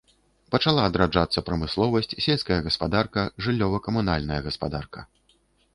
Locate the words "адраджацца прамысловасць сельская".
0.89-2.59